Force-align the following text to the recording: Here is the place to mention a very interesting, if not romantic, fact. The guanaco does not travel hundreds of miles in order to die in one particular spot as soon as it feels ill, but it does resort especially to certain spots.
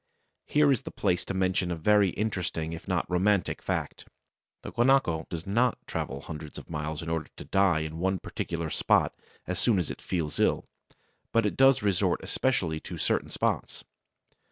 Here 0.47 0.71
is 0.71 0.81
the 0.81 0.89
place 0.89 1.23
to 1.25 1.35
mention 1.35 1.69
a 1.69 1.75
very 1.75 2.09
interesting, 2.09 2.73
if 2.73 2.87
not 2.87 3.07
romantic, 3.07 3.61
fact. 3.61 4.07
The 4.63 4.71
guanaco 4.71 5.27
does 5.29 5.45
not 5.45 5.77
travel 5.85 6.21
hundreds 6.21 6.57
of 6.57 6.71
miles 6.71 7.03
in 7.03 7.09
order 7.11 7.29
to 7.37 7.45
die 7.45 7.81
in 7.81 7.99
one 7.99 8.17
particular 8.17 8.71
spot 8.71 9.13
as 9.45 9.59
soon 9.59 9.77
as 9.77 9.91
it 9.91 10.01
feels 10.01 10.39
ill, 10.39 10.65
but 11.31 11.45
it 11.45 11.55
does 11.55 11.83
resort 11.83 12.23
especially 12.23 12.79
to 12.79 12.97
certain 12.97 13.29
spots. 13.29 13.83